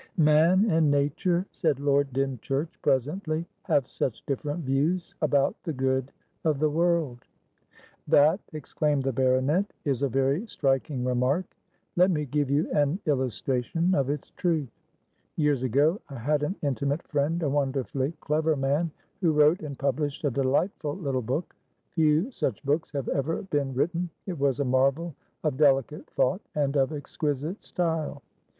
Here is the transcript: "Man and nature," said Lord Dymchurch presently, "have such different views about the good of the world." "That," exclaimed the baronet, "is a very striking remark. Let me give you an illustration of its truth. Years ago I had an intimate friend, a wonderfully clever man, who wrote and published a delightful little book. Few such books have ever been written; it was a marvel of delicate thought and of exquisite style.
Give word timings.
"Man 0.17 0.65
and 0.71 0.89
nature," 0.89 1.45
said 1.51 1.79
Lord 1.79 2.11
Dymchurch 2.11 2.75
presently, 2.81 3.45
"have 3.65 3.87
such 3.87 4.25
different 4.25 4.61
views 4.65 5.13
about 5.21 5.55
the 5.61 5.73
good 5.73 6.11
of 6.43 6.57
the 6.57 6.71
world." 6.71 7.19
"That," 8.07 8.39
exclaimed 8.51 9.03
the 9.03 9.11
baronet, 9.13 9.71
"is 9.85 10.01
a 10.01 10.09
very 10.09 10.47
striking 10.47 11.05
remark. 11.05 11.45
Let 11.95 12.09
me 12.09 12.25
give 12.25 12.49
you 12.49 12.67
an 12.71 12.97
illustration 13.05 13.93
of 13.93 14.09
its 14.09 14.31
truth. 14.31 14.71
Years 15.35 15.61
ago 15.61 16.01
I 16.09 16.15
had 16.15 16.41
an 16.41 16.55
intimate 16.63 17.03
friend, 17.07 17.43
a 17.43 17.49
wonderfully 17.51 18.13
clever 18.21 18.55
man, 18.55 18.89
who 19.19 19.31
wrote 19.33 19.61
and 19.61 19.77
published 19.77 20.23
a 20.23 20.31
delightful 20.31 20.95
little 20.95 21.21
book. 21.21 21.55
Few 21.91 22.31
such 22.31 22.63
books 22.63 22.91
have 22.93 23.07
ever 23.09 23.43
been 23.43 23.75
written; 23.75 24.09
it 24.25 24.39
was 24.39 24.59
a 24.59 24.65
marvel 24.65 25.13
of 25.43 25.57
delicate 25.57 26.09
thought 26.09 26.41
and 26.55 26.75
of 26.75 26.91
exquisite 26.91 27.61
style. 27.61 28.23